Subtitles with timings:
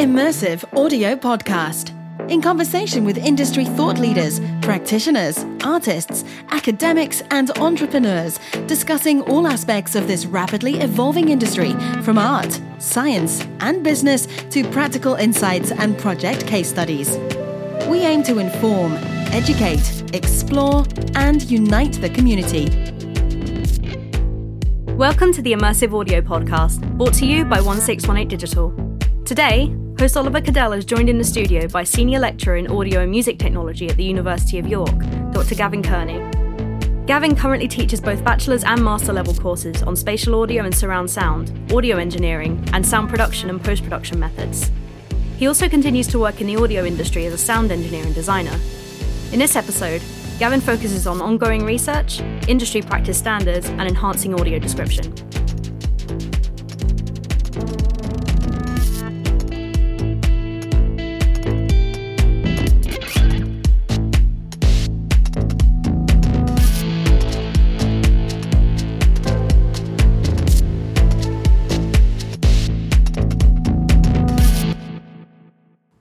[0.00, 1.90] Immersive Audio Podcast.
[2.30, 10.08] In conversation with industry thought leaders, practitioners, artists, academics, and entrepreneurs, discussing all aspects of
[10.08, 16.70] this rapidly evolving industry from art, science, and business to practical insights and project case
[16.70, 17.18] studies.
[17.86, 18.94] We aim to inform,
[19.34, 22.70] educate, explore, and unite the community.
[24.94, 28.90] Welcome to the Immersive Audio Podcast, brought to you by 1618 Digital.
[29.26, 33.10] Today, host Oliver Kadel is joined in the studio by Senior Lecturer in Audio and
[33.10, 34.98] Music Technology at the University of York,
[35.30, 35.54] Dr.
[35.54, 36.18] Gavin Kearney.
[37.04, 41.52] Gavin currently teaches both bachelor's and master level courses on spatial audio and surround sound,
[41.70, 44.70] audio engineering, and sound production and post production methods.
[45.36, 48.58] He also continues to work in the audio industry as a sound engineer and designer.
[49.32, 50.00] In this episode,
[50.38, 55.12] Gavin focuses on ongoing research, industry practice standards, and enhancing audio description.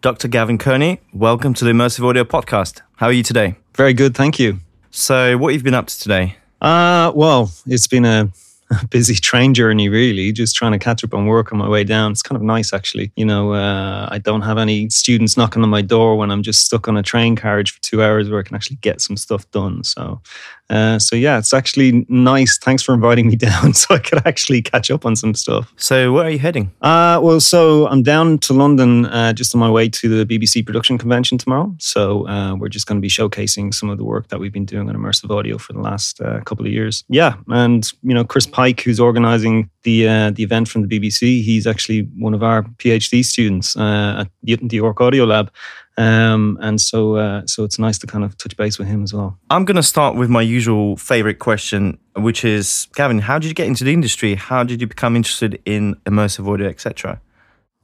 [0.02, 0.30] Dr.
[0.30, 2.80] Gavin Kearney, welcome to the Immersive Audio Podcast.
[2.96, 3.56] How are you today?
[3.76, 4.60] Very good, thank you.
[4.92, 6.38] So, what have you been up to today?
[6.62, 8.30] Uh, well, it's been a
[8.90, 12.12] busy train journey, really, just trying to catch up on work on my way down.
[12.12, 13.12] It's kind of nice, actually.
[13.16, 16.66] You know, uh, I don't have any students knocking on my door when I'm just
[16.66, 19.50] stuck on a train carriage for two hours where I can actually get some stuff
[19.52, 19.84] done.
[19.84, 20.22] So
[20.70, 22.58] uh, so yeah, it's actually nice.
[22.58, 25.74] Thanks for inviting me down so I could actually catch up on some stuff.
[25.78, 26.72] So where are you heading?
[26.82, 30.66] Uh, well, so I'm down to London uh, just on my way to the BBC
[30.66, 31.74] Production Convention tomorrow.
[31.80, 34.66] So uh, we're just going to be showcasing some of the work that we've been
[34.66, 37.04] doing on immersive audio for the last uh, couple of years.
[37.10, 41.42] Yeah, and you know Chris Pike, who's organising the uh, the event from the BBC,
[41.44, 45.50] he's actually one of our PhD students at the York Audio Lab.
[45.98, 49.14] Um, and so, uh, so it's nice to kind of touch base with him as
[49.14, 49.38] well.
[49.50, 53.54] I'm going to start with my usual favorite question, which is, Gavin, how did you
[53.54, 54.36] get into the industry?
[54.36, 57.22] How did you become interested in immersive audio, etc.?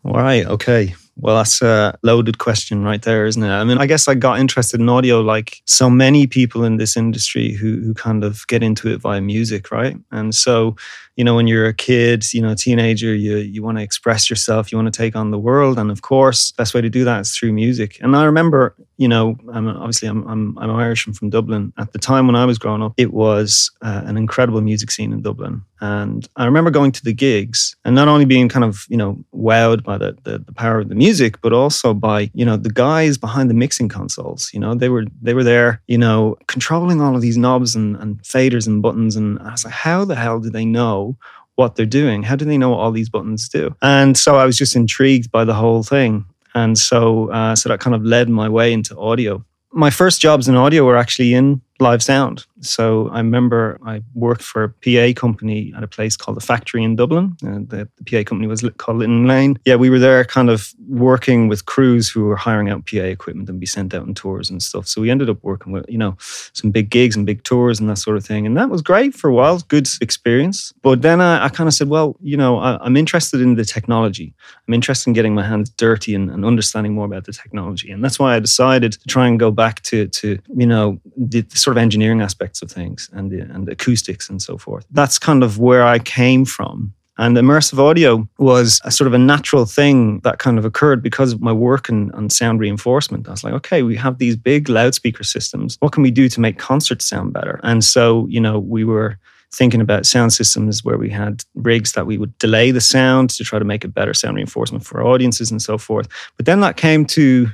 [0.06, 0.46] All right.
[0.46, 0.96] Okay.
[1.18, 3.48] Well, that's a loaded question right there, isn't it?
[3.50, 6.98] I mean, I guess I got interested in audio like so many people in this
[6.98, 9.96] industry who who kind of get into it via music, right?
[10.12, 10.76] And so,
[11.16, 14.30] you know, when you're a kid, you know, a teenager, you you want to express
[14.30, 17.06] yourself, you want to take on the world, and of course, best way to do
[17.06, 17.98] that is through music.
[18.02, 21.74] And I remember, you know, I'm obviously I'm I'm, I'm Irish and from Dublin.
[21.78, 25.12] At the time when I was growing up, it was uh, an incredible music scene
[25.12, 28.86] in Dublin, and I remember going to the gigs and not only being kind of
[28.90, 32.46] you know wowed by the the, the power of the music but also by you
[32.46, 34.50] know the guys behind the mixing consoles.
[34.54, 37.96] You know they were they were there, you know, controlling all of these knobs and,
[37.98, 39.16] and faders and buttons.
[39.16, 41.18] And I was like, how the hell do they know
[41.56, 42.24] what they're doing?
[42.24, 43.76] How do they know what all these buttons do?
[43.82, 46.26] And so I was just intrigued by the whole thing.
[46.56, 49.44] And so uh, so that kind of led my way into audio.
[49.72, 52.46] My first jobs in audio were actually in live sound.
[52.62, 56.84] So I remember I worked for a PA company at a place called the Factory
[56.84, 57.36] in Dublin.
[57.42, 59.60] And the, the PA company was called Litton Lane.
[59.66, 63.50] Yeah, we were there kind of working with crews who were hiring out PA equipment
[63.50, 64.88] and be sent out on tours and stuff.
[64.88, 67.90] So we ended up working with, you know, some big gigs and big tours and
[67.90, 68.46] that sort of thing.
[68.46, 70.74] And that was great for a while, good experience.
[70.82, 73.66] But then I, I kind of said, well, you know, I, am interested in the
[73.66, 74.34] technology.
[74.68, 77.92] I'm interested in getting my hands dirty and, and, understanding more about the technology.
[77.92, 81.42] And that's why I decided to try and go back to, to you know, the,
[81.42, 84.86] the sort of engineering aspects of things and the, and acoustics and so forth.
[84.92, 86.94] That's kind of where I came from.
[87.18, 91.32] And immersive audio was a sort of a natural thing that kind of occurred because
[91.32, 93.28] of my work in, on sound reinforcement.
[93.28, 95.78] I was like, okay, we have these big loudspeaker systems.
[95.80, 97.60] What can we do to make concerts sound better?
[97.64, 99.18] And so, you know, we were
[99.54, 103.44] thinking about sound systems where we had rigs that we would delay the sound to
[103.44, 106.10] try to make a better sound reinforcement for audiences and so forth.
[106.36, 107.48] But then that came to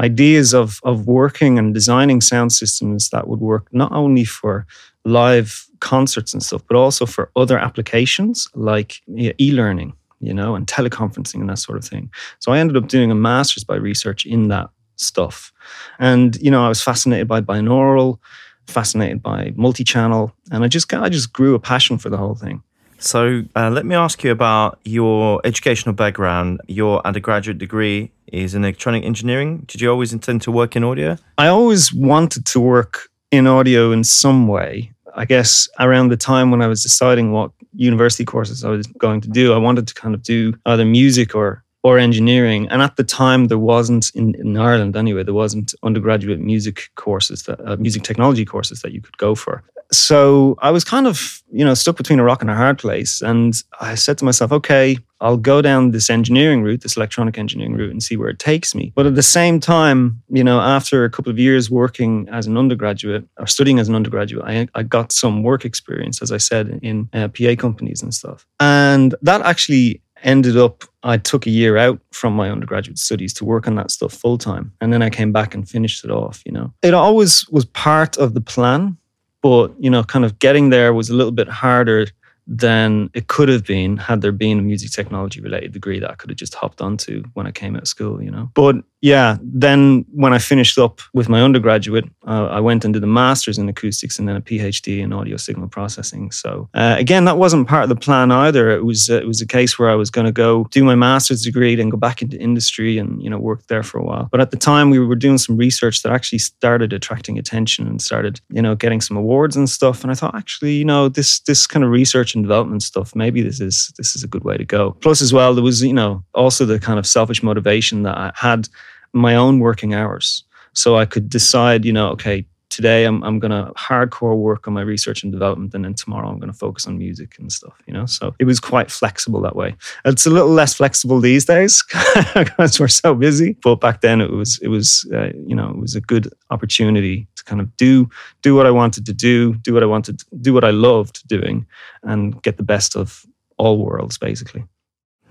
[0.00, 4.66] ideas of of working and designing sound systems that would work not only for
[5.04, 9.00] live concerts and stuff, but also for other applications like
[9.38, 12.10] e-learning, you know, and teleconferencing and that sort of thing.
[12.38, 15.52] So I ended up doing a master's by research in that stuff.
[15.98, 18.18] And, you know, I was fascinated by binaural,
[18.66, 22.62] fascinated by multi-channel, and I just I just grew a passion for the whole thing.
[23.00, 26.60] So uh, let me ask you about your educational background.
[26.68, 29.64] Your undergraduate degree is in electronic engineering.
[29.66, 31.16] Did you always intend to work in audio?
[31.38, 34.92] I always wanted to work in audio in some way.
[35.16, 39.22] I guess around the time when I was deciding what university courses I was going
[39.22, 42.68] to do, I wanted to kind of do either music or or engineering.
[42.68, 45.22] And at the time, there wasn't in, in Ireland anyway.
[45.22, 49.62] There wasn't undergraduate music courses that uh, music technology courses that you could go for.
[49.92, 53.20] So I was kind of you know stuck between a rock and a hard place,
[53.20, 57.74] and I said to myself, okay, I'll go down this engineering route, this electronic engineering
[57.74, 58.92] route, and see where it takes me.
[58.94, 62.56] But at the same time, you know, after a couple of years working as an
[62.56, 66.78] undergraduate or studying as an undergraduate, I, I got some work experience, as I said,
[66.82, 68.46] in uh, PA companies and stuff.
[68.60, 73.44] And that actually ended up I took a year out from my undergraduate studies to
[73.44, 74.72] work on that stuff full time.
[74.80, 76.74] And then I came back and finished it off, you know.
[76.82, 78.98] It always was part of the plan,
[79.42, 82.06] but you know, kind of getting there was a little bit harder
[82.46, 86.14] than it could have been had there been a music technology related degree that I
[86.14, 88.50] could have just hopped onto when I came out of school, you know.
[88.54, 93.02] But yeah, then when I finished up with my undergraduate, uh, I went and did
[93.02, 96.30] a master's in acoustics and then a PhD in audio signal processing.
[96.30, 98.70] So uh, again, that wasn't part of the plan either.
[98.70, 100.94] It was uh, it was a case where I was going to go do my
[100.94, 104.28] master's degree, then go back into industry and you know work there for a while.
[104.30, 108.02] But at the time, we were doing some research that actually started attracting attention and
[108.02, 110.02] started you know getting some awards and stuff.
[110.02, 113.42] And I thought actually you know this this kind of research and development stuff maybe
[113.42, 114.92] this is this is a good way to go.
[115.00, 118.32] Plus as well, there was you know also the kind of selfish motivation that I
[118.34, 118.68] had
[119.12, 120.44] my own working hours.
[120.72, 124.74] So I could decide, you know, okay, today I'm, I'm going to hardcore work on
[124.74, 127.74] my research and development and then tomorrow i'm going to focus on music and stuff
[127.86, 128.06] you know?
[128.06, 129.74] So it was quite flexible that way.
[130.04, 131.84] It's a little less flexible these days
[132.34, 135.76] because we're so busy but back then it was it was uh, you know it
[135.78, 138.08] was a good opportunity to kind of do
[138.42, 141.66] do what i wanted to do do what i wanted do what i loved doing
[142.04, 143.26] and get the best of
[143.58, 144.64] all worlds basically.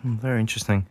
[0.01, 0.87] Hmm, very interesting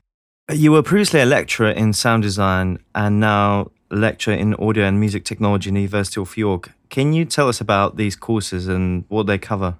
[0.52, 5.24] you were previously a lecturer in sound design and now lecturer in audio and music
[5.24, 6.72] technology in the University of York.
[6.88, 9.76] Can you tell us about these courses and what they cover?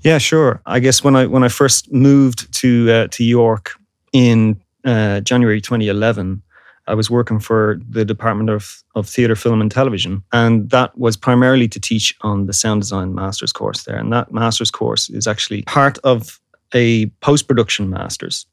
[0.00, 0.60] Yeah, sure.
[0.66, 3.72] I guess when I when I first moved to uh, to York
[4.12, 6.42] in uh, January 2011,
[6.86, 10.22] I was working for the Department of, of Theatre, Film and Television.
[10.32, 13.96] And that was primarily to teach on the sound design master's course there.
[13.96, 16.38] And that master's course is actually part of
[16.74, 18.46] a post production master's.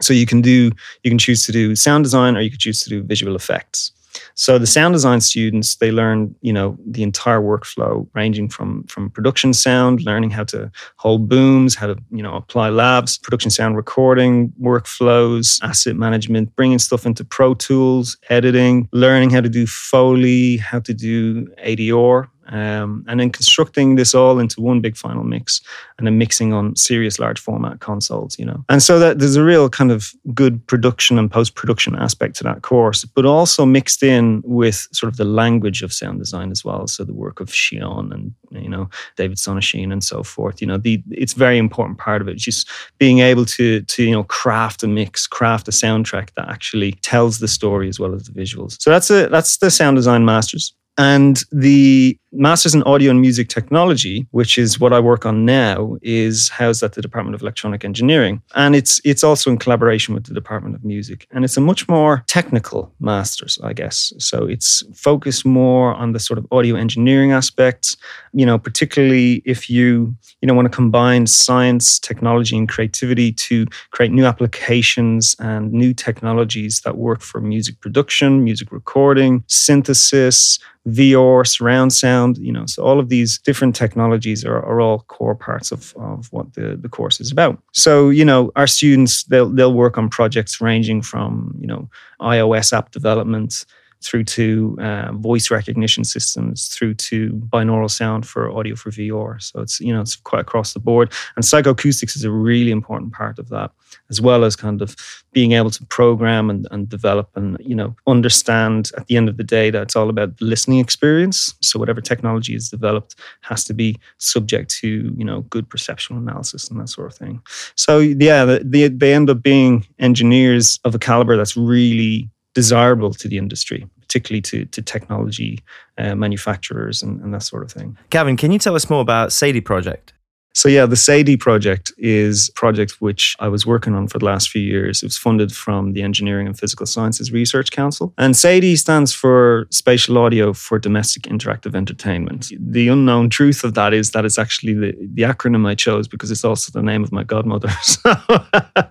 [0.00, 0.70] So you can do
[1.02, 3.92] you can choose to do sound design or you can choose to do visual effects.
[4.34, 9.10] So the sound design students they learn you know the entire workflow ranging from from
[9.10, 13.76] production sound, learning how to hold booms, how to you know apply lavs, production sound
[13.76, 20.56] recording workflows, asset management, bringing stuff into Pro Tools, editing, learning how to do Foley,
[20.58, 25.60] how to do ADR, um, and then constructing this all into one big final mix
[25.98, 28.64] and then mixing on serious large format consoles you know.
[28.68, 32.62] And so that there's a real kind of good production and post-production aspect to that
[32.62, 36.86] course but also mixed in with sort of the language of sound design as well.
[36.86, 40.78] So the work of Chion and you know David Sonnenschein and so forth you know
[40.78, 42.36] the it's very important part of it.
[42.36, 42.68] Just
[42.98, 47.38] being able to to you know craft a mix craft a soundtrack that actually tells
[47.38, 48.80] the story as well as the visuals.
[48.80, 50.74] So that's a that's the sound design masters.
[50.98, 55.96] And the Masters in Audio and Music Technology, which is what I work on now,
[56.02, 58.42] is housed at the Department of Electronic Engineering.
[58.54, 61.26] And it's it's also in collaboration with the Department of Music.
[61.30, 64.12] And it's a much more technical master's, I guess.
[64.18, 67.96] So it's focused more on the sort of audio engineering aspects,
[68.32, 73.66] you know, particularly if you, you know, want to combine science, technology, and creativity to
[73.92, 81.46] create new applications and new technologies that work for music production, music recording, synthesis, VR,
[81.46, 85.72] surround sound, you know, so all of these different technologies are, are all core parts
[85.72, 87.60] of, of what the, the course is about.
[87.72, 91.88] So, you know, our students, they'll, they'll work on projects ranging from, you know,
[92.20, 93.64] iOS app development
[94.02, 99.42] through to uh, voice recognition systems, through to binaural sound for audio for VR.
[99.42, 101.12] So it's you know it's quite across the board.
[101.36, 103.70] And psychoacoustics is a really important part of that,
[104.10, 104.96] as well as kind of
[105.32, 109.36] being able to program and, and develop and you know understand at the end of
[109.36, 111.54] the day that it's all about the listening experience.
[111.60, 116.70] So whatever technology is developed has to be subject to you know good perceptual analysis
[116.70, 117.40] and that sort of thing.
[117.74, 123.28] So yeah, they, they end up being engineers of a caliber that's really desirable to
[123.28, 125.62] the industry, particularly to, to technology
[125.98, 127.98] uh, manufacturers and, and that sort of thing.
[128.08, 130.14] Gavin, can you tell us more about Sadie Project?
[130.56, 134.24] So yeah, the SADIE project is a project which I was working on for the
[134.24, 135.02] last few years.
[135.02, 138.14] It was funded from the Engineering and Physical Sciences Research Council.
[138.16, 142.52] And SADIE stands for Spatial Audio for Domestic Interactive Entertainment.
[142.58, 146.30] The unknown truth of that is that it's actually the, the acronym I chose because
[146.30, 147.68] it's also the name of my godmother.
[147.82, 148.14] So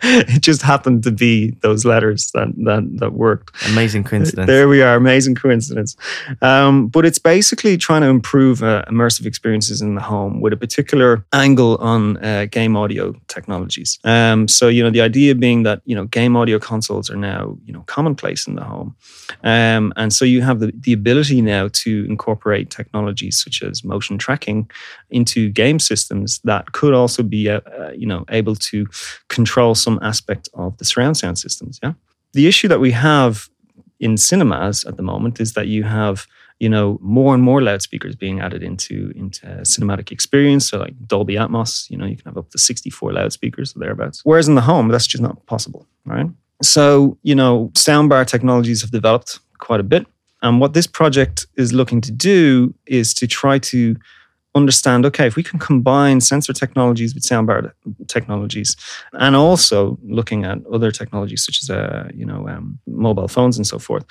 [0.03, 3.55] it just happened to be those letters that that, that worked.
[3.69, 4.47] Amazing coincidence.
[4.47, 5.95] There we are, amazing coincidence.
[6.41, 10.57] Um, but it's basically trying to improve uh, immersive experiences in the home with a
[10.57, 13.99] particular angle angle on uh, game audio technologies.
[14.03, 17.57] Um, so you know the idea being that you know game audio consoles are now
[17.65, 18.95] you know commonplace in the home,
[19.43, 24.17] um, and so you have the, the ability now to incorporate technologies such as motion
[24.17, 24.69] tracking
[25.09, 28.85] into game systems that could also be uh, uh, you know able to
[29.29, 31.79] control some aspect of the surround sound systems.
[31.81, 31.93] Yeah,
[32.33, 33.49] the issue that we have
[33.99, 36.27] in cinemas at the moment is that you have
[36.59, 40.69] you know more and more loudspeakers being added into into cinematic experience.
[40.69, 44.21] So like dolby atmos you know you can have up to 64 loudspeakers or thereabouts.
[44.23, 46.27] Whereas in the home that's just not possible right?
[46.61, 50.07] So you know soundbar technologies have developed quite a bit.
[50.41, 53.95] And what this project is looking to do is to try to
[54.55, 57.71] understand okay if we can combine sensor technologies with soundbar
[58.07, 58.75] technologies
[59.13, 63.67] and also looking at other technologies such as uh, you know um, mobile phones and
[63.67, 64.05] so forth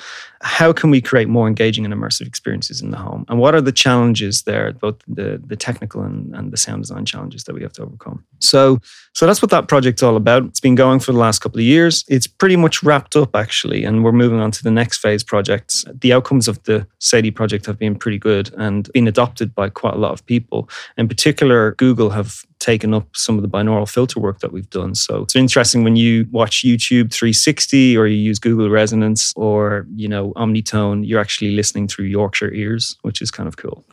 [0.45, 3.25] how can we create more engaging and immersive experiences in the home?
[3.29, 7.07] And what are the challenges there both the the technical and, and the sound design
[7.07, 8.25] challenges that we have to overcome?
[8.41, 8.79] So
[9.15, 10.45] so that's what that project's all about.
[10.45, 12.05] It's been going for the last couple of years.
[12.09, 15.85] It's pretty much wrapped up actually and we're moving on to the next phase projects.
[15.93, 19.95] The outcomes of the sadie project have been pretty good and been adopted by quite
[19.95, 20.69] a lot of people people.
[20.97, 24.95] In particular, Google have taken up some of the binaural filter work that we've done.
[24.95, 30.09] So it's interesting when you watch YouTube 360 or you use Google Resonance or, you
[30.09, 33.85] know, Omnitone, you're actually listening through Yorkshire ears, which is kind of cool.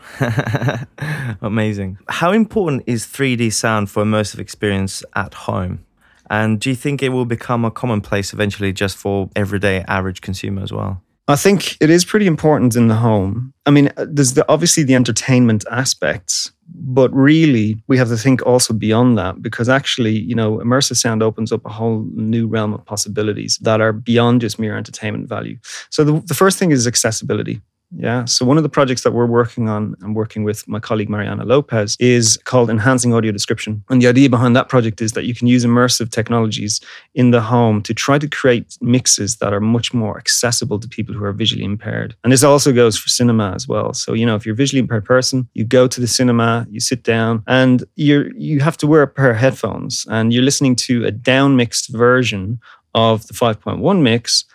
[1.42, 1.98] Amazing.
[2.08, 5.84] How important is 3D sound for immersive experience at home?
[6.30, 10.64] And do you think it will become a commonplace eventually just for everyday average consumer
[10.64, 11.04] as well?
[11.28, 13.54] I think it is pretty important in the home.
[13.66, 18.46] I mean, uh, there's the, obviously the entertainment aspects, but really we have to think
[18.46, 22.74] also beyond that because actually, you know, immersive sound opens up a whole new realm
[22.74, 25.58] of possibilities that are beyond just mere entertainment value.
[25.90, 27.62] So the, the first thing is accessibility.
[27.96, 28.26] Yeah.
[28.26, 31.44] So one of the projects that we're working on and working with my colleague Mariana
[31.44, 33.84] Lopez is called Enhancing Audio Description.
[33.90, 36.80] And the idea behind that project is that you can use immersive technologies
[37.16, 41.14] in the home to try to create mixes that are much more accessible to people
[41.14, 42.16] who are visually impaired.
[42.24, 43.94] And this also goes for cinema as well.
[43.94, 46.80] So, you know, if you're a visually impaired person, you go to the cinema, you
[46.80, 50.76] sit down and you're you have to wear a pair of headphones and you're listening
[50.76, 52.60] to a down mixed version
[52.94, 54.46] of the 5.1 mix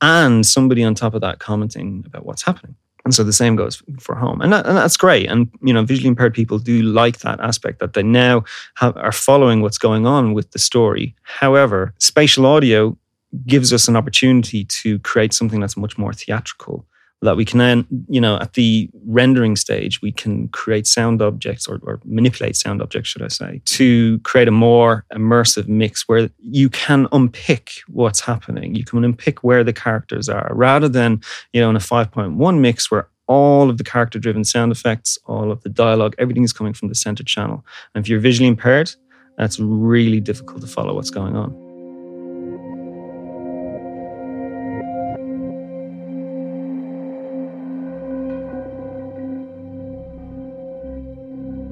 [0.00, 2.74] and somebody on top of that commenting about what's happening.
[3.04, 5.30] And so the same goes for home, and, that, and that's great.
[5.30, 9.12] And you know, visually impaired people do like that aspect that they now have, are
[9.12, 11.14] following what's going on with the story.
[11.22, 12.98] However, spatial audio
[13.46, 16.84] gives us an opportunity to create something that's much more theatrical
[17.22, 21.66] that we can then, you know, at the rendering stage, we can create sound objects
[21.66, 26.30] or, or, manipulate sound objects, should I say, to create a more immersive mix where
[26.42, 28.74] you can unpick what's happening.
[28.76, 31.20] You can unpick where the characters are rather than,
[31.52, 35.50] you know, in a 5.1 mix where all of the character driven sound effects, all
[35.50, 37.64] of the dialogue, everything is coming from the center channel.
[37.94, 38.92] And if you're visually impaired,
[39.36, 41.67] that's really difficult to follow what's going on.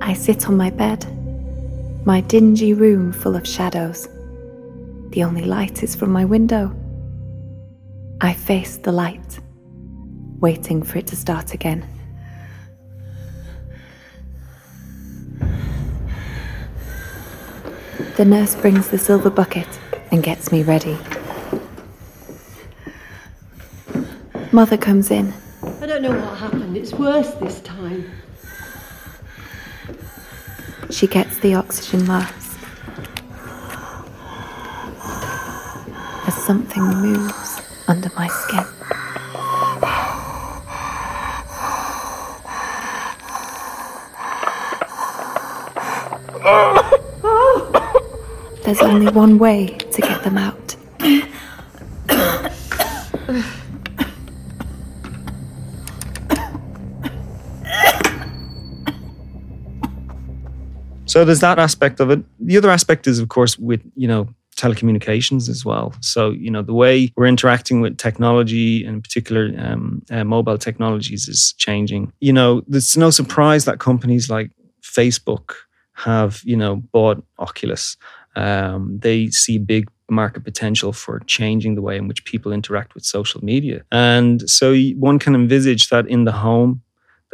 [0.07, 1.05] I sit on my bed,
[2.07, 4.09] my dingy room full of shadows.
[5.11, 6.73] The only light is from my window.
[8.21, 9.41] I face the light,
[10.39, 11.85] waiting for it to start again.
[18.17, 19.67] The nurse brings the silver bucket
[20.13, 20.97] and gets me ready.
[24.53, 25.35] Mother comes in.
[25.81, 26.77] I don't know what happened.
[26.77, 28.09] It's worse this time.
[30.90, 32.59] She gets the oxygen mask.
[36.26, 38.64] As something moves under my skin.
[48.64, 50.56] There's only one way to get them out.
[61.17, 62.23] So there's that aspect of it.
[62.41, 65.95] The other aspect is, of course, with, you know, telecommunications as well.
[66.03, 70.59] So, you know, the way we're interacting with technology, and in particular um, uh, mobile
[70.59, 72.13] technologies, is changing.
[72.21, 74.51] You know, there's no surprise that companies like
[74.83, 75.55] Facebook
[75.95, 77.97] have, you know, bought Oculus.
[78.35, 83.07] Um, they see big market potential for changing the way in which people interact with
[83.07, 83.85] social media.
[83.91, 86.83] And so one can envisage that in the home,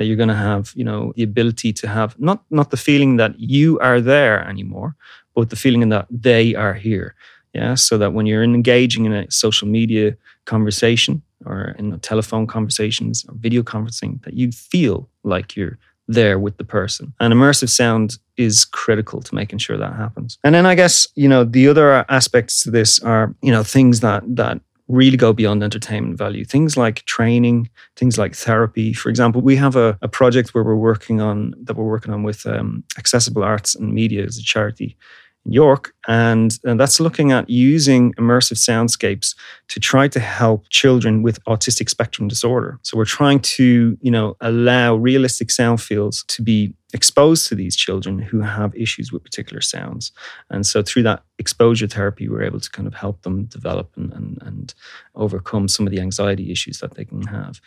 [0.02, 3.16] that you're going to have you know the ability to have not not the feeling
[3.16, 4.96] that you are there anymore
[5.34, 7.14] but the feeling that they are here
[7.54, 13.24] yeah so that when you're engaging in a social media conversation or in telephone conversations
[13.28, 15.78] or video conferencing that you feel like you're
[16.08, 17.12] there with the person.
[17.20, 20.38] And immersive sound is critical to making sure that happens.
[20.42, 24.00] And then I guess, you know, the other aspects to this are, you know, things
[24.00, 26.44] that that really go beyond entertainment value.
[26.44, 28.92] Things like training, things like therapy.
[28.92, 32.22] For example, we have a, a project where we're working on that we're working on
[32.22, 34.96] with um, Accessible Arts and Media as a charity
[35.44, 39.34] in York, and, and that's looking at using immersive soundscapes
[39.68, 42.78] to try to help children with autistic spectrum disorder.
[42.82, 47.74] So we're trying to, you know, allow realistic sound fields to be exposed to these
[47.74, 50.12] children who have issues with particular sounds.
[50.50, 54.12] And so through that exposure therapy, we're able to kind of help them develop and,
[54.12, 54.74] and, and
[55.14, 57.60] overcome some of the anxiety issues that they can have.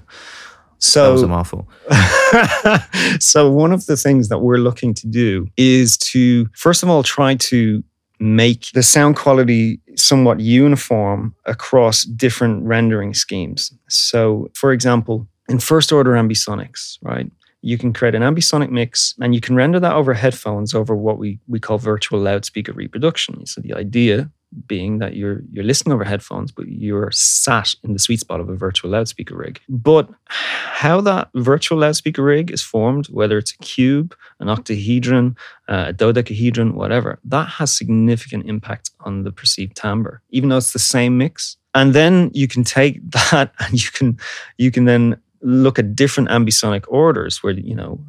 [0.79, 1.67] So that was a mouthful.
[3.19, 7.01] so one of the things that we're looking to do is to first of all
[7.01, 7.83] try to
[8.19, 13.71] make the sound quality somewhat uniform across different rendering schemes.
[13.89, 17.31] So, for example, in first order ambisonics, right?
[17.61, 21.17] You can create an ambisonic mix and you can render that over headphones over what
[21.17, 23.45] we, we call virtual loudspeaker reproduction.
[23.45, 24.31] So the idea
[24.65, 28.49] being that you're you're listening over headphones, but you're sat in the sweet spot of
[28.49, 29.59] a virtual loudspeaker rig.
[29.67, 35.35] But how that virtual loudspeaker rig is formed, whether it's a cube, an octahedron,
[35.67, 40.73] uh, a dodecahedron, whatever, that has significant impact on the perceived timbre, even though it's
[40.73, 41.57] the same mix.
[41.73, 42.99] And then you can take
[43.31, 44.17] that and you can
[44.57, 47.99] you can then look at different ambisonic orders where you know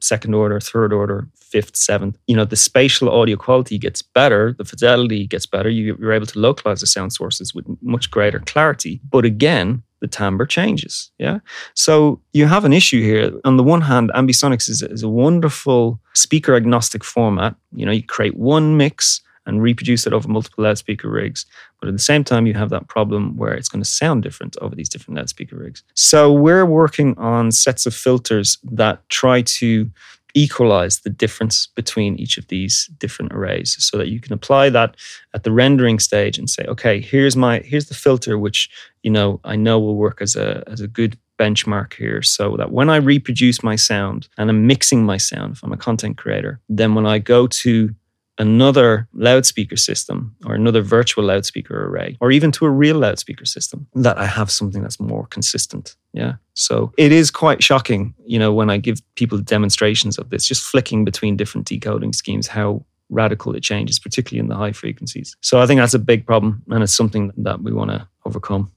[0.00, 4.64] second order third order fifth seventh you know the spatial audio quality gets better the
[4.64, 9.00] fidelity gets better you, you're able to localize the sound sources with much greater clarity.
[9.08, 11.38] But again the timbre changes yeah?
[11.74, 13.32] So you have an issue here.
[13.44, 17.56] On the one hand ambisonics is, is a wonderful speaker agnostic format.
[17.74, 21.46] You know you create one mix and reproduce it over multiple loudspeaker rigs.
[21.80, 24.56] But at the same time, you have that problem where it's going to sound different
[24.60, 25.82] over these different loudspeaker rigs.
[25.94, 29.90] So we're working on sets of filters that try to
[30.36, 34.94] equalize the difference between each of these different arrays so that you can apply that
[35.32, 38.68] at the rendering stage and say okay here's my here's the filter which
[39.02, 42.70] you know i know will work as a as a good benchmark here so that
[42.70, 46.60] when i reproduce my sound and i'm mixing my sound if i'm a content creator
[46.68, 47.94] then when i go to
[48.38, 53.86] another loudspeaker system or another virtual loudspeaker array or even to a real loudspeaker system
[53.94, 55.96] that I have something that's more consistent.
[56.12, 56.34] Yeah.
[56.54, 60.62] So it is quite shocking, you know, when I give people demonstrations of this, just
[60.62, 65.36] flicking between different decoding schemes, how radical it changes, particularly in the high frequencies.
[65.40, 68.72] So I think that's a big problem and it's something that we want to overcome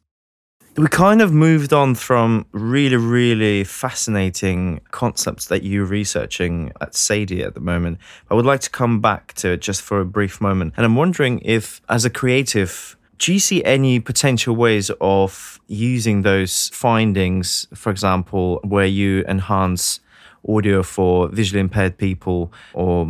[0.78, 7.44] we kind of moved on from really, really fascinating concepts that you're researching at Sadie
[7.44, 7.98] at the moment.
[8.30, 10.74] I would like to come back to it just for a brief moment.
[10.78, 16.22] And I'm wondering if, as a creative, do you see any potential ways of using
[16.22, 20.00] those findings, for example, where you enhance
[20.48, 23.06] audio for visually impaired people or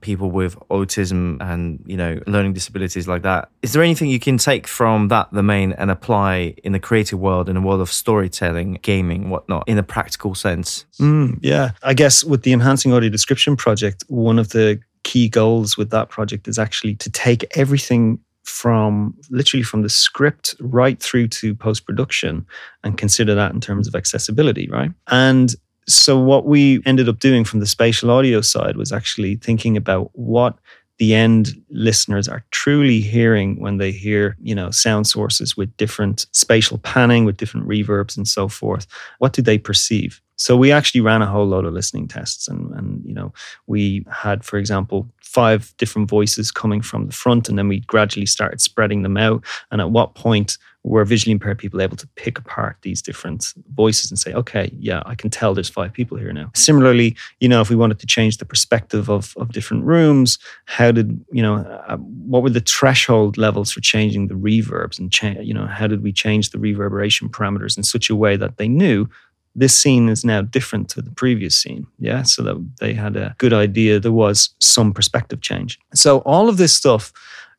[0.00, 3.50] people with autism and you know learning disabilities like that.
[3.62, 7.48] Is there anything you can take from that domain and apply in the creative world
[7.48, 10.86] in the world of storytelling gaming whatnot in a practical sense?
[11.00, 11.72] Mm, yeah.
[11.82, 16.08] I guess with the enhancing audio description project one of the key goals with that
[16.08, 21.86] project is actually to take everything from literally from the script right through to post
[21.86, 22.46] production
[22.84, 24.90] and consider that in terms of accessibility, right?
[25.08, 25.54] And
[25.88, 30.10] so what we ended up doing from the spatial audio side was actually thinking about
[30.12, 30.58] what
[31.00, 36.26] the end listeners are truly hearing when they hear, you know, sound sources with different
[36.32, 38.86] spatial panning, with different reverbs and so forth.
[39.18, 40.20] What do they perceive?
[40.36, 43.32] So we actually ran a whole load of listening tests and, and you know,
[43.66, 48.26] we had, for example, five different voices coming from the front and then we gradually
[48.26, 49.42] started spreading them out.
[49.70, 54.10] And at what point were visually impaired people able to pick apart these different voices
[54.10, 56.50] and say, okay, yeah, I can tell there's five people here now.
[56.54, 60.90] Similarly, you know, if we wanted to change the perspective of, of different rooms, how
[60.90, 65.40] did, you know, uh, what were the threshold levels for changing the reverbs and, cha-
[65.40, 68.68] you know, how did we change the reverberation parameters in such a way that they
[68.68, 69.06] knew
[69.54, 71.86] this scene is now different to the previous scene.
[71.98, 72.22] Yeah.
[72.22, 75.78] So that they had a good idea there was some perspective change.
[75.92, 77.12] So all of this stuff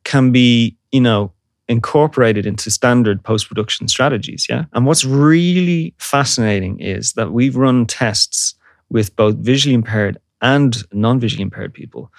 [0.05, 1.33] can be, you know,
[1.71, 4.47] incorporated into standard post production strategies.
[4.49, 4.65] Yeah.
[4.73, 8.55] And what's really fascinating is that we've run tests
[8.89, 12.11] with both visually impaired and non visually impaired people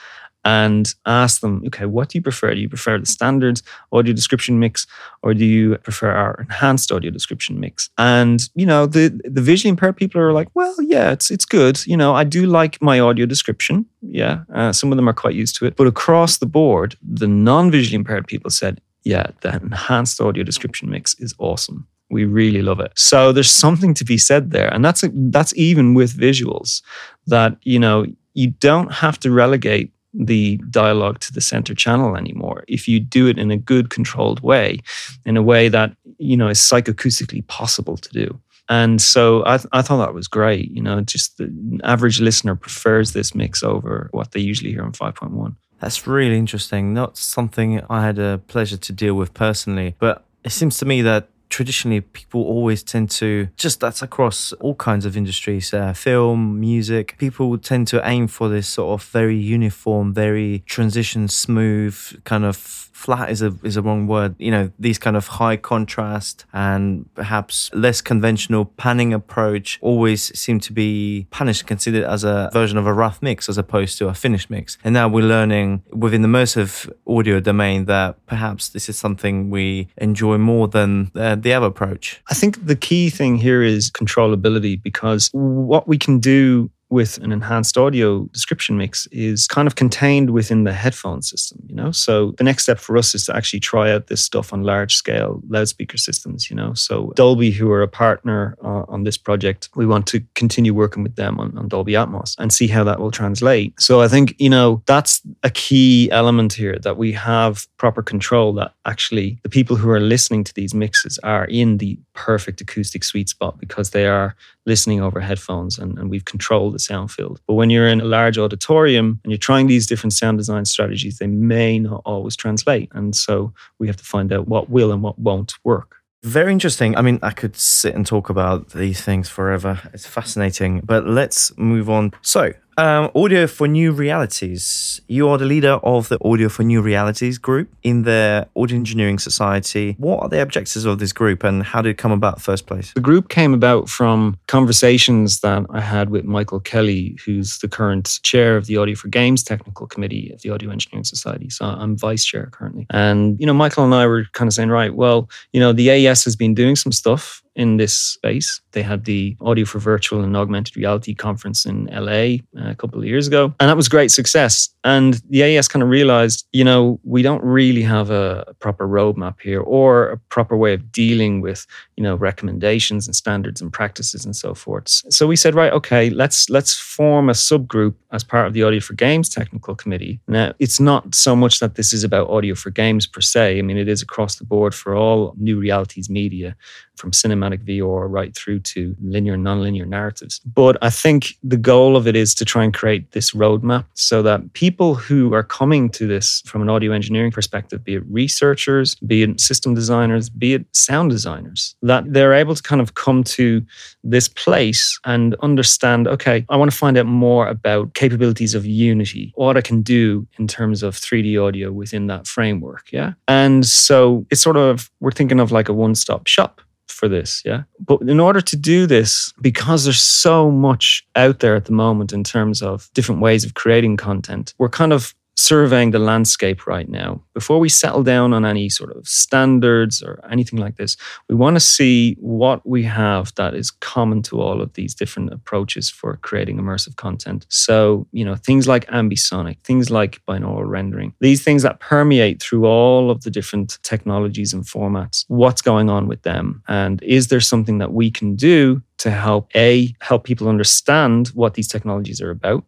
[0.45, 2.53] and ask them, okay, what do you prefer?
[2.53, 3.63] Do you prefer the standard
[3.93, 4.87] audio description mix
[5.23, 7.91] or do you prefer our enhanced audio description mix?
[7.97, 11.87] And, you know, the, the visually impaired people are like, well, yeah, it's, it's good.
[11.87, 13.87] You know, I do like my audio description.
[14.01, 14.43] Yeah.
[14.53, 15.77] Uh, some of them are quite used to it.
[15.77, 20.91] But across the board, the non visually impaired people said, yeah, the enhanced audio description
[20.91, 21.87] mix is awesome.
[22.11, 22.93] We really love it.
[22.95, 24.73] So there's something to be said there.
[24.73, 26.83] And that's, a, that's even with visuals
[27.27, 32.65] that, you know, you don't have to relegate the dialogue to the center channel anymore
[32.69, 34.79] if you do it in a good controlled way
[35.25, 38.39] in a way that you know is psychoacoustically possible to do
[38.69, 42.55] and so I, th- I thought that was great you know just the average listener
[42.55, 46.95] prefers this mix over what they usually hear on 5.1 that's really interesting.
[46.95, 51.03] Not something i had a pleasure to deal with personally but it seems to me
[51.03, 56.59] that traditionally people always tend to just that's across all kinds of industries uh, film
[56.59, 62.45] music people tend to aim for this sort of very uniform very transition smooth kind
[62.47, 64.35] of flat is a is a wrong word.
[64.39, 70.61] You know, these kind of high contrast and perhaps less conventional panning approach always seem
[70.61, 74.15] to be punished, considered as a version of a rough mix as opposed to a
[74.15, 74.79] finished mix.
[74.85, 79.89] And now we're learning within the immersive audio domain that perhaps this is something we
[79.97, 82.21] enjoy more than uh, the other approach.
[82.31, 87.33] I think the key thing here is controllability because what we can do with an
[87.33, 91.91] enhanced audio description mix is kind of contained within the headphone system, you know?
[91.91, 94.95] So the next step for us is to actually try out this stuff on large
[94.95, 96.75] scale loudspeaker systems, you know?
[96.75, 101.03] So Dolby, who are a partner uh, on this project, we want to continue working
[101.03, 103.81] with them on, on Dolby Atmos and see how that will translate.
[103.81, 108.53] So I think, you know, that's a key element here that we have proper control
[108.55, 113.05] that actually the people who are listening to these mixes are in the perfect acoustic
[113.05, 114.35] sweet spot because they are
[114.67, 117.41] listening over headphones and, and we've controlled the sound field.
[117.47, 121.19] But when you're in a large auditorium and you're trying these different sound design strategies,
[121.19, 122.91] they may not always translate.
[122.93, 125.97] And so we have to find out what will and what won't work.
[126.25, 126.97] Very interesting.
[126.97, 129.81] I mean, I could sit and talk about these things forever.
[129.93, 130.81] It's fascinating.
[130.85, 132.13] But let's move on.
[132.23, 135.01] So, um, Audio for New Realities.
[135.09, 139.19] You are the leader of the Audio for New Realities group in the Audio Engineering
[139.19, 139.95] Society.
[139.99, 142.93] What are the objectives of this group and how did it come about first place?
[142.95, 148.21] The group came about from conversations that I had with Michael Kelly, who's the current
[148.23, 151.51] chair of the Audio for Games Technical Committee of the Audio Engineering Society.
[151.51, 152.87] So I'm vice chair currently.
[152.91, 155.91] And, you know, Michael and I were kind of saying, right, well, you know, the
[155.91, 158.61] AES has been doing some stuff in this space.
[158.73, 162.99] They had the Audio for Virtual and Augmented Reality conference in LA uh, a couple
[162.99, 164.71] of years ago, and that was great success.
[164.85, 169.41] And the AES kind of realized, you know, we don't really have a proper roadmap
[169.41, 174.25] here or a proper way of dealing with, you know, recommendations and standards and practices
[174.25, 174.89] and so forth.
[174.89, 178.81] So we said, right, okay, let's let's form a subgroup as part of the Audio
[178.81, 180.21] for Games technical committee.
[180.27, 183.59] Now, it's not so much that this is about audio for games per se.
[183.59, 186.57] I mean, it is across the board for all new realities media
[187.03, 190.41] from cinematic VR right through to linear nonlinear narratives.
[190.55, 194.23] But I think the goal of it is to try and create this roadmap so
[194.23, 198.95] that people who are coming to this from an audio engineering perspective, be it researchers,
[198.95, 203.25] be it system designers, be it sound designers, that they're able to kind of come
[203.25, 203.67] to
[204.05, 209.33] this place and understand okay, I want to find out more about capabilities of Unity,
[209.35, 212.93] what I can do in terms of 3D audio within that framework.
[212.93, 213.15] Yeah.
[213.27, 216.61] And so it's sort of, we're thinking of like a one stop shop
[216.93, 217.43] for this.
[217.45, 217.63] Yeah.
[217.81, 222.13] But in order to do this, because there's so much out there at the moment
[222.13, 226.89] in terms of different ways of creating content, we're kind of surveying the landscape right
[226.89, 227.21] now.
[227.35, 230.97] Before we settle down on any sort of standards or anything like this,
[231.29, 235.33] we want to see what we have that is common to all of these different
[235.33, 237.47] approaches for creating immersive content.
[237.49, 242.65] So, you know, things like ambisonic, things like binaural rendering, these things that permeate through
[242.67, 245.25] all of the different technologies and formats.
[245.29, 246.63] What's going on with them?
[246.69, 251.55] And is there something that we can do to help A, help people understand what
[251.55, 252.65] these technologies are about?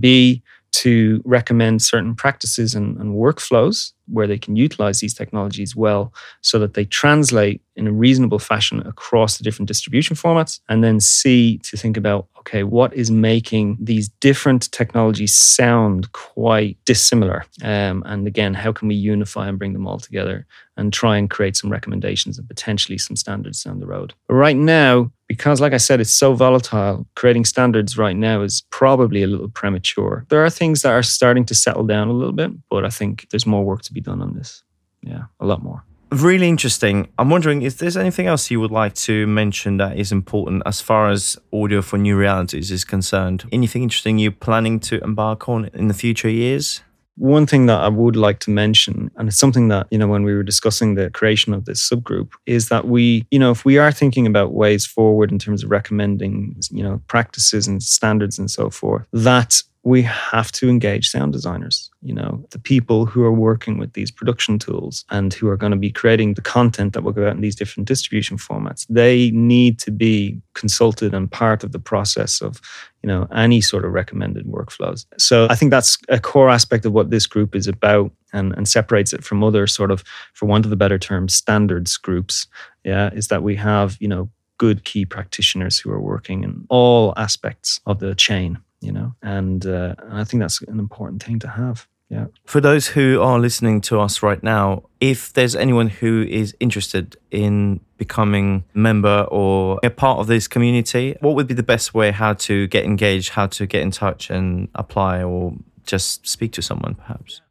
[0.00, 0.42] B,
[0.78, 6.58] to recommend certain practices and, and, workflows where they can utilize these technologies well so
[6.58, 10.60] that they translate in a reasonable fashion across the different distribution formats.
[10.68, 16.78] And then C, to think about okay, what is making these different technologies sound quite
[16.86, 17.44] dissimilar?
[17.62, 21.28] Um, and again, how can we unify and bring them all together and try and
[21.28, 24.14] create some recommendations and potentially some standards down the road?
[24.28, 28.62] But right now, because like I said, it's so volatile, creating standards right now is
[28.70, 30.24] probably a little premature.
[30.30, 33.28] There are things that are starting to settle down a little bit, but I think
[33.30, 34.62] there's more work to be done on this.
[35.02, 35.84] Yeah, a lot more.
[36.10, 37.08] Really interesting.
[37.18, 40.80] I'm wondering if there's anything else you would like to mention that is important as
[40.80, 43.44] far as audio for new realities is concerned.
[43.52, 46.80] Anything interesting you're planning to embark on in the future years?
[47.16, 50.22] One thing that I would like to mention, and it's something that, you know, when
[50.22, 53.76] we were discussing the creation of this subgroup, is that we, you know, if we
[53.76, 58.50] are thinking about ways forward in terms of recommending, you know, practices and standards and
[58.50, 63.32] so forth, that we have to engage sound designers, you know, the people who are
[63.32, 67.02] working with these production tools and who are going to be creating the content that
[67.02, 68.86] will go out in these different distribution formats.
[68.90, 72.60] They need to be consulted and part of the process of,
[73.02, 75.06] you know, any sort of recommended workflows.
[75.16, 78.68] So I think that's a core aspect of what this group is about and, and
[78.68, 82.46] separates it from other sort of, for want of a better term, standards groups.
[82.84, 87.14] Yeah, is that we have, you know, good key practitioners who are working in all
[87.16, 91.38] aspects of the chain you know, and, uh, and I think that's an important thing
[91.40, 91.86] to have.
[92.10, 92.26] Yeah.
[92.46, 97.16] For those who are listening to us right now, if there's anyone who is interested
[97.30, 101.92] in becoming a member or a part of this community, what would be the best
[101.92, 106.52] way how to get engaged, how to get in touch and apply or just speak
[106.52, 107.42] to someone perhaps?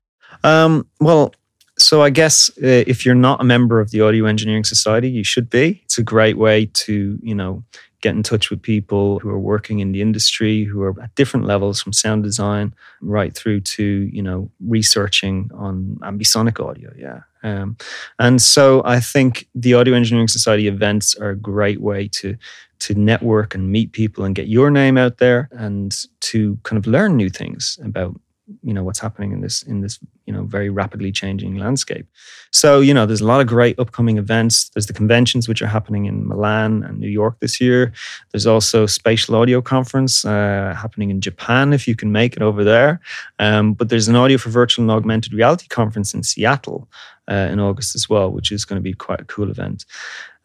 [0.44, 1.34] Um, well,
[1.78, 5.24] so I guess uh, if you're not a member of the Audio Engineering Society, you
[5.24, 5.82] should be.
[5.86, 7.64] It's a great way to, you know,
[8.02, 11.46] get in touch with people who are working in the industry, who are at different
[11.46, 16.92] levels from sound design right through to, you know, researching on ambisonic audio.
[16.98, 17.22] Yeah.
[17.44, 17.78] Um,
[18.20, 22.38] and so I think the Audio Engineering Society events are a great way to
[22.80, 26.86] to network and meet people and get your name out there and to kind of
[26.86, 28.20] learn new things about
[28.64, 32.08] you know what's happening in this in this you know very rapidly changing landscape.
[32.52, 34.70] So you know there's a lot of great upcoming events.
[34.70, 37.92] There's the conventions which are happening in milan and new york this year.
[38.32, 42.64] There's also spatial audio conference uh, happening in japan if you can make it over
[42.64, 43.02] there.
[43.40, 46.88] Um, but there's an audio for virtual and augmented reality conference in seattle
[47.30, 49.86] uh, in august as well which is going to be quite a cool event.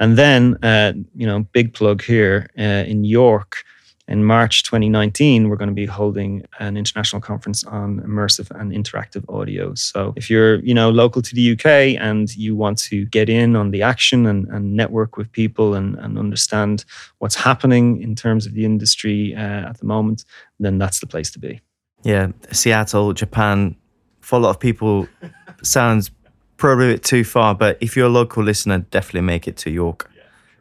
[0.01, 3.65] And then uh, you know big plug here uh, in york
[4.09, 9.25] in March 2019, we're going to be holding an international conference on immersive and interactive
[9.33, 9.75] audio.
[9.75, 13.55] So if you're, you know, local to the UK and you want to get in
[13.55, 16.85] on the action and, and network with people and, and understand
[17.19, 20.25] what's happening in terms of the industry uh, at the moment,
[20.59, 21.61] then that's the place to be.
[22.03, 23.77] Yeah, Seattle, Japan,
[24.21, 25.07] for a lot of people,
[25.63, 26.11] sounds
[26.57, 27.55] probably a bit too far.
[27.55, 30.11] But if you're a local listener, definitely make it to York.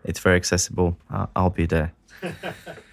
[0.03, 0.95] It's very accessible.
[1.09, 1.93] I'll, I'll be there.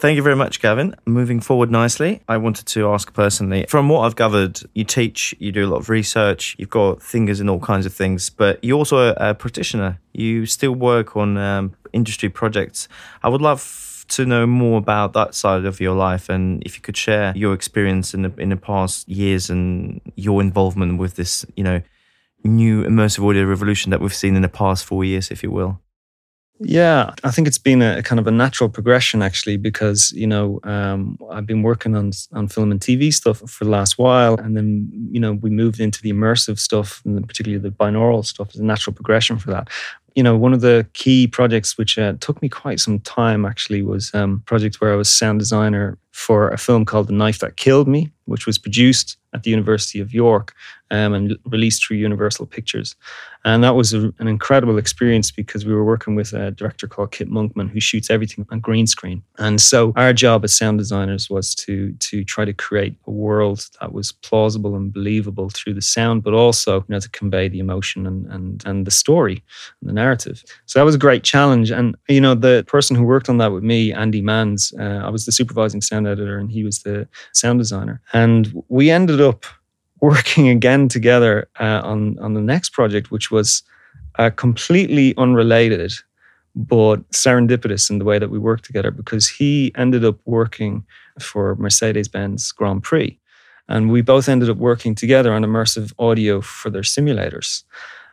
[0.00, 0.96] Thank you very much, Gavin.
[1.04, 5.52] Moving forward nicely, I wanted to ask personally from what I've gathered, you teach, you
[5.52, 8.78] do a lot of research, you've got fingers in all kinds of things, but you're
[8.78, 10.00] also a, practitioner.
[10.14, 12.88] You still work on um, industry projects.
[13.22, 16.80] I would love to know more about that side of your life and if you
[16.80, 21.44] could share your experience in the in the past years and your involvement with this,
[21.56, 21.82] you know,
[22.42, 25.78] new immersive audio revolution that we've seen in the past four years, if you will.
[26.62, 30.60] Yeah, I think it's been a kind of a natural progression actually, because you know
[30.64, 34.54] um, I've been working on on film and TV stuff for the last while, and
[34.54, 38.60] then you know we moved into the immersive stuff, and particularly the binaural stuff is
[38.60, 39.68] a natural progression for that.
[40.14, 43.80] You know, one of the key projects which uh, took me quite some time actually
[43.80, 47.38] was um, a project where I was sound designer for a film called The Knife
[47.38, 50.54] That Killed Me, which was produced at the University of York
[50.90, 52.96] um, and released through Universal Pictures.
[53.44, 57.12] And that was a, an incredible experience because we were working with a director called
[57.12, 59.22] Kit Monkman who shoots everything on green screen.
[59.38, 63.68] And so our job as sound designers was to to try to create a world
[63.80, 67.60] that was plausible and believable through the sound, but also you know, to convey the
[67.60, 69.42] emotion and, and and the story
[69.80, 70.44] and the narrative.
[70.66, 71.70] So that was a great challenge.
[71.70, 75.08] And you know, the person who worked on that with me, Andy Manns, uh, I
[75.08, 78.00] was the supervising sound editor and he was the sound designer.
[78.12, 79.46] And we ended up
[80.00, 83.62] working again together uh, on on the next project, which was
[84.18, 85.92] uh, completely unrelated,
[86.54, 90.84] but serendipitous in the way that we worked together because he ended up working
[91.18, 93.18] for Mercedes Benz Grand Prix,
[93.68, 97.62] and we both ended up working together on immersive audio for their simulators.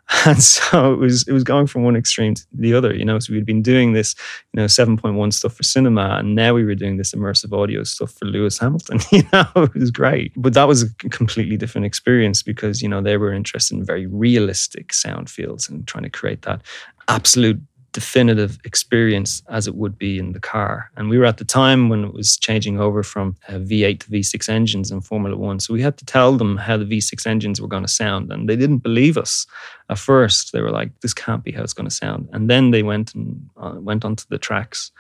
[0.26, 3.20] And so it was it was going from one extreme to the other, you know.
[3.20, 4.16] So we'd been doing this,
[4.54, 8.12] you know, 7.1 stuff for cinema, and now we were doing this immersive audio stuff
[8.14, 9.00] for Lewis Hamilton.
[9.12, 10.32] You know, it was great.
[10.36, 14.06] But that was a completely different experience because, you know, they were interested in very
[14.06, 16.62] realistic sound fields and trying to create that
[17.08, 17.60] absolute
[17.94, 20.92] definitive experience as it would be in the car.
[20.96, 24.10] And we were at the time when it was changing over from uh, V8 to
[24.10, 25.60] V6 engines in Formula One.
[25.60, 28.32] So we had to tell them how the V6 engines were going to sound.
[28.32, 29.48] And they didn't believe us
[29.90, 30.54] at first.
[30.54, 32.30] They were like, this can't be how it's going to sound.
[32.34, 34.92] And then they went and uh, went onto the tracks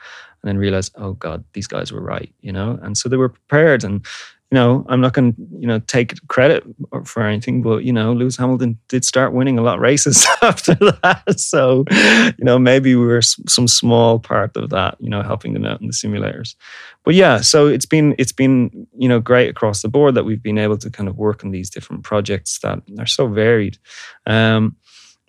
[0.41, 2.79] and then realized, oh God, these guys were right, you know?
[2.81, 3.83] And so they were prepared.
[3.83, 4.05] And
[4.51, 6.63] you know, I'm not going to, you know, take credit
[7.03, 10.73] for anything, but you know, Lewis Hamilton did start winning a lot of races after
[10.75, 11.37] that.
[11.37, 15.65] So, you know, maybe we were some small part of that, you know, helping them
[15.65, 16.55] out in the simulators.
[17.03, 20.43] But yeah, so it's been it's been you know great across the board that we've
[20.43, 23.77] been able to kind of work on these different projects that are so varied.
[24.25, 24.77] Um,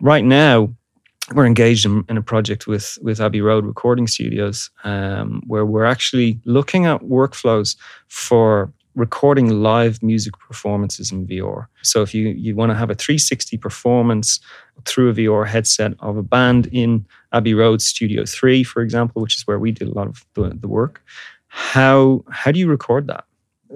[0.00, 0.74] right now,
[1.35, 5.85] we're engaged in, in, a project with with Abbey Road Recording Studios, um, where we're
[5.85, 7.76] actually looking at workflows
[8.09, 11.66] for recording live music performances in VR.
[11.82, 14.40] So if you, you want to have a 360 performance
[14.84, 19.37] through a VR headset of a band in Abbey Road Studio 3, for example, which
[19.37, 21.02] is where we did a lot of the, the work,
[21.46, 23.24] how how do you record that?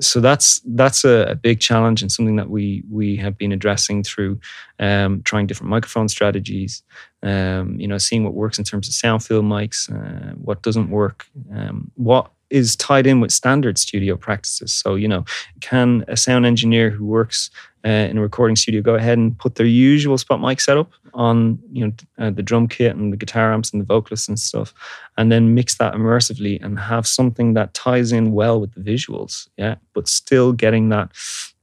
[0.01, 4.03] So that's that's a, a, big challenge and something that we we have been addressing
[4.03, 4.41] through
[4.79, 6.83] um, trying different microphone strategies,
[7.23, 10.91] um, you know, seeing what works in terms of sound field mics, uh, what doesn't
[10.91, 14.73] work, um, what is tied in with standard studio practices.
[14.73, 15.25] So, you know,
[15.61, 17.51] can a sound engineer who works
[17.85, 21.59] uh, in a recording studio go ahead and put their usual spot mic setup on,
[21.73, 24.73] you know, uh, the drum kit and the guitar amps and the vocalists and stuff,
[25.17, 29.49] and then mix that immersively and have something that ties in well with the visuals,
[29.57, 31.11] yeah, but still getting that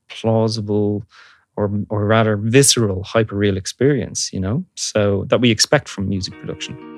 [0.09, 1.05] plausible
[1.55, 6.88] or, or rather visceral hyperreal experience, you know, so that we expect from music production.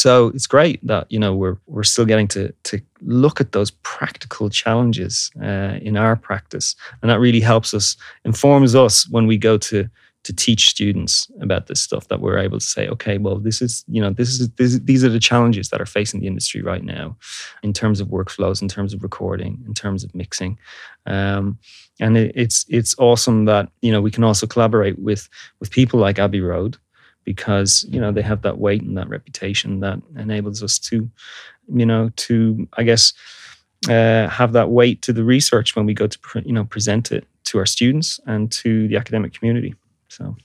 [0.00, 3.70] So it's great that you know we're we're still getting to to look at those
[3.82, 9.36] practical challenges uh, in our practice, and that really helps us informs us when we
[9.36, 9.88] go to
[10.22, 13.84] to teach students about this stuff that we're able to say okay well this is
[13.88, 16.84] you know this is this, these are the challenges that are facing the industry right
[16.84, 17.16] now
[17.62, 20.58] in terms of workflows in terms of recording in terms of mixing.
[21.06, 21.58] Um,
[22.00, 26.00] and it, it's it's awesome that you know we can also collaborate with with people
[26.00, 26.78] like abbey road
[27.24, 31.08] because you know they have that weight and that reputation that enables us to
[31.72, 33.12] you know to i guess
[33.88, 37.26] uh, have that weight to the research when we go to you know present it
[37.44, 39.74] to our students and to the academic community
[40.08, 40.36] so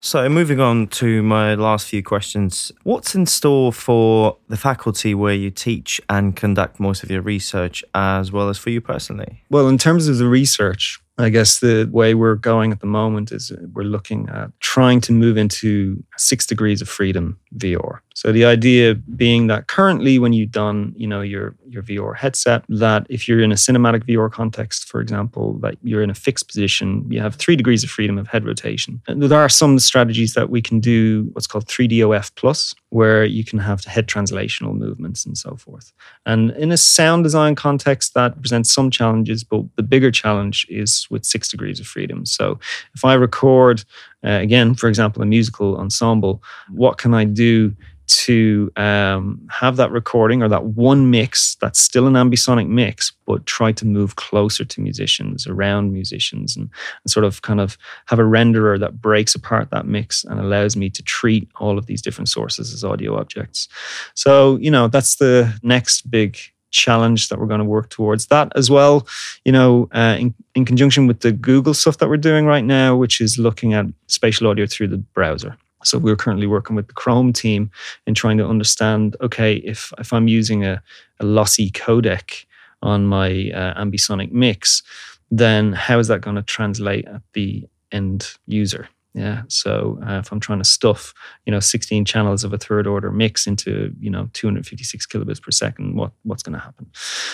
[0.00, 2.70] So, moving on to my last few questions.
[2.84, 7.82] What's in store for the faculty where you teach and conduct most of your research,
[7.94, 9.42] as well as for you personally?
[9.50, 13.32] Well, in terms of the research, I guess the way we're going at the moment
[13.32, 18.00] is uh, we're looking at trying to move into six degrees of freedom VR.
[18.18, 22.64] So the idea being that currently when you've done, you know, your your VR headset,
[22.68, 26.48] that if you're in a cinematic VR context, for example, that you're in a fixed
[26.48, 29.00] position, you have three degrees of freedom of head rotation.
[29.06, 33.44] And there are some strategies that we can do what's called 3DOF plus, where you
[33.44, 35.92] can have head translational movements and so forth.
[36.26, 41.06] And in a sound design context, that presents some challenges, but the bigger challenge is
[41.10, 42.26] with six degrees of freedom.
[42.26, 42.58] So
[42.94, 43.84] if I record,
[44.24, 47.74] uh, again, for example, a musical ensemble, what can I do?
[48.08, 53.44] to um, have that recording or that one mix that's still an ambisonic mix, but
[53.44, 56.70] try to move closer to musicians, around musicians, and,
[57.04, 60.74] and, sort of kind of have a renderer that breaks apart that mix and allows
[60.74, 63.68] me to treat all of these different sources as audio objects.
[64.14, 66.38] So, you know, that's the next big
[66.70, 69.06] challenge that we're going to work towards that as well
[69.44, 72.94] you know uh, in, in conjunction with the google stuff that we're doing right now
[72.94, 76.92] which is looking at spatial audio through the browser so we're currently working with the
[76.92, 77.70] Chrome team
[78.06, 80.82] in trying to understand, okay, if, if I'm using a,
[81.20, 82.46] a lossy codec
[82.82, 84.82] on my uh, ambisonic mix,
[85.30, 88.88] then how is that going to translate at the end user?
[89.18, 89.42] Yeah.
[89.48, 91.12] So uh, if I'm trying to stuff,
[91.44, 95.50] you know, 16 channels of a third order mix into, you know, 256 kilobits per
[95.50, 96.88] second, what what's going to happen?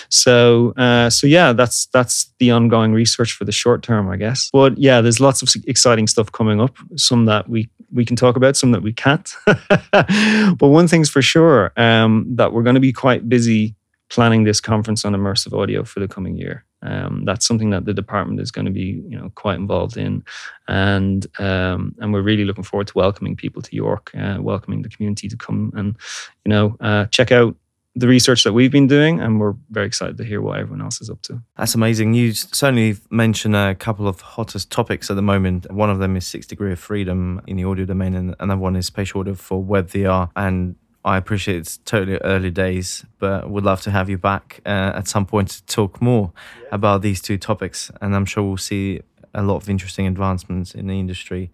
[0.09, 4.49] So uh, so yeah, that's that's the ongoing research for the short term, I guess.
[4.51, 6.75] But yeah, there's lots of exciting stuff coming up.
[6.95, 9.31] Some that we we can talk about, some that we can't.
[9.45, 13.75] but one thing's for sure um, that we're going to be quite busy
[14.09, 16.65] planning this conference on immersive audio for the coming year.
[16.85, 20.23] Um, that's something that the department is going to be, you know, quite involved in,
[20.67, 24.89] and um, and we're really looking forward to welcoming people to York, uh, welcoming the
[24.89, 25.97] community to come and,
[26.45, 27.55] you know, uh, check out
[27.97, 30.99] the research that we've been doing, and we're very excited to hear what everyone else
[31.01, 31.41] is up to.
[31.57, 32.13] That's amazing.
[32.13, 35.71] You certainly mentioned a couple of hottest topics at the moment.
[35.71, 38.75] One of them is six degree of freedom in the audio domain, and another one
[38.75, 40.29] is spatial audio for web VR.
[40.35, 40.75] And
[41.05, 45.07] I appreciate it's totally early days, but would love to have you back uh, at
[45.07, 46.33] some point to talk more
[46.63, 46.69] yeah.
[46.71, 47.91] about these two topics.
[48.01, 49.01] And I'm sure we'll see
[49.31, 51.51] a lot of interesting advancements in the industry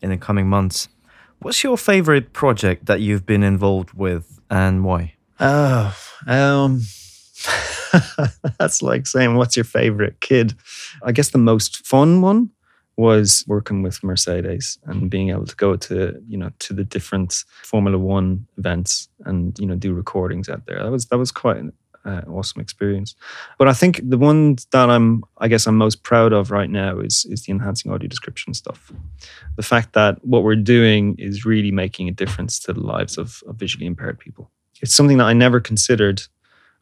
[0.00, 0.88] in the coming months.
[1.40, 5.12] What's your favorite project that you've been involved with and why?
[5.38, 5.94] Oh,
[6.26, 6.80] um,
[8.58, 10.54] that's like saying, what's your favorite kid?
[11.02, 12.52] I guess the most fun one
[12.96, 17.44] was working with Mercedes and being able to go to, you know, to the different
[17.62, 20.82] Formula One events and, you know, do recordings out there.
[20.82, 21.72] That was, that was quite an
[22.04, 23.16] uh, awesome experience.
[23.58, 27.00] But I think the one that I'm, I guess I'm most proud of right now
[27.00, 28.92] is, is the enhancing audio description stuff.
[29.56, 33.42] The fact that what we're doing is really making a difference to the lives of,
[33.48, 34.50] of visually impaired people
[34.84, 36.22] it's something that I never considered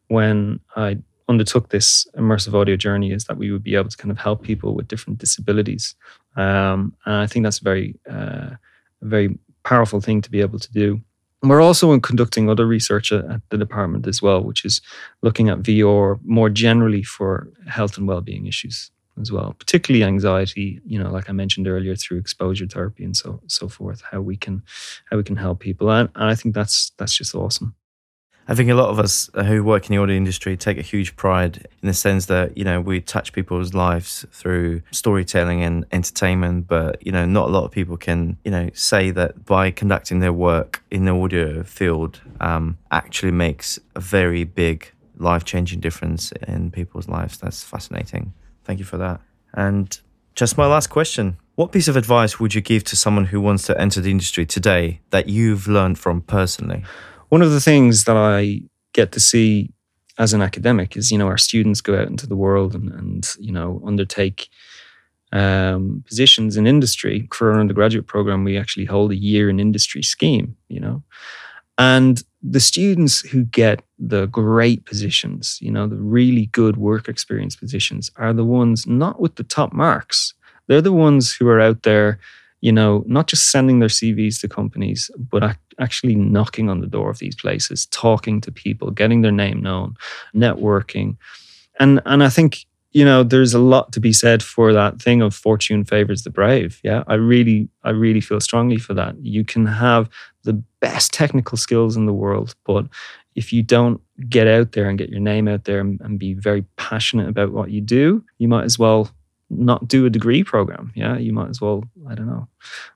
[0.08, 0.98] when I
[1.29, 4.43] undertook this immersive audio journey is that we would be able to kind of help
[4.43, 5.95] people with different disabilities.
[6.37, 8.51] Um, and I think that's a very, uh,
[9.01, 11.01] very powerful thing to be able to do.
[11.43, 14.81] We're also conducting other research at, at the department as well, which is
[15.23, 20.81] looking at VR more generally for health and well-being issues as well, particularly anxiety.
[20.87, 24.03] You know, like I mentioned earlier, through exposure therapy and so so forth.
[24.11, 24.62] How we can
[25.11, 27.75] how we can help people, and, and I think that's that's just awesome.
[28.49, 31.14] I think a lot of us who work in the audio industry take a huge
[31.14, 36.66] pride in the sense that, you know, we touch people's lives through storytelling and entertainment,
[36.66, 40.18] but, you know, not a lot of people can, you know, say that by conducting
[40.18, 46.32] their work in the audio field um, actually makes a very big life changing difference
[46.49, 47.38] in people's lives.
[47.38, 48.32] That's fascinating.
[48.64, 49.20] Thank you for that.
[49.55, 49.97] And
[50.34, 51.36] just my last question.
[51.55, 54.47] What piece of advice would you give to someone who wants to enter the industry
[54.47, 56.82] today that you've learned from personally?
[57.33, 58.61] One of the things that I
[58.93, 59.72] get to see
[60.18, 63.26] as an academic is, you know, our students go out into the world and, and
[63.39, 64.51] you know, undertake
[65.33, 67.26] um, positions in industry.
[67.33, 71.03] For our undergraduate program, we actually hold a year in industry scheme, you know.
[71.78, 77.57] And the students who get the great positions, you know, the really good work experience
[77.57, 80.35] positions, are the ones not with the top marks.
[80.66, 82.18] They're the ones who are out there
[82.62, 87.11] you know, not just sending their CVs to companies, but actually knocking on the door
[87.11, 89.97] of these places, talking to people, getting their name known,
[90.35, 91.16] networking.
[91.79, 95.23] And and I think, you know, there's a lot to be said for that thing
[95.23, 96.81] of fortune favors the brave.
[96.83, 97.05] Yeah.
[97.07, 99.16] I really, I really feel strongly for that.
[99.25, 100.09] You can have
[100.45, 102.87] the best technical skills in the world, but
[103.35, 106.35] if you don't get out there and get your name out there and, and be
[106.35, 109.11] very passionate about what you do, you might as well
[109.49, 110.93] not do a degree program.
[110.95, 112.49] Yeah, you might as well, I don't know,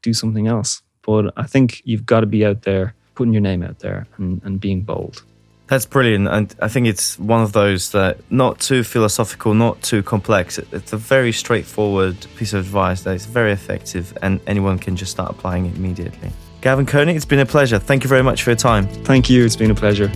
[0.03, 0.83] do something else.
[1.07, 4.43] But I think you've got to be out there, putting your name out there and,
[4.45, 5.23] and being bold.
[5.69, 6.29] That's brilliant.
[6.29, 10.59] And I think it's one of those that not too philosophical, not too complex.
[10.59, 15.11] It's a very straightforward piece of advice that is very effective and anyone can just
[15.11, 16.31] start applying it immediately.
[16.61, 17.79] Gavin Kearney, it's been a pleasure.
[17.79, 18.87] Thank you very much for your time.
[19.05, 19.45] Thank you.
[19.45, 20.11] It's been a pleasure.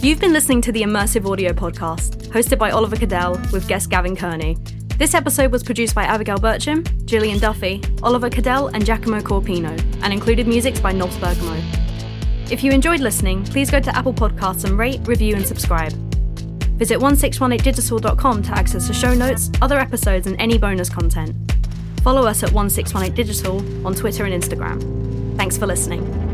[0.00, 4.14] You've been listening to the Immersive Audio Podcast, hosted by Oliver Kadel with guest Gavin
[4.14, 4.56] Kearney.
[4.98, 10.10] This episode was produced by Abigail Bircham, Gillian Duffy, Oliver Kadel, and Giacomo Corpino, and
[10.10, 11.62] included music by Nobs Bergamo.
[12.50, 15.92] If you enjoyed listening, please go to Apple Podcasts and rate, review, and subscribe.
[16.78, 21.36] Visit 1618digital.com to access the show notes, other episodes, and any bonus content.
[22.00, 25.36] Follow us at 1618digital on Twitter and Instagram.
[25.36, 26.25] Thanks for listening.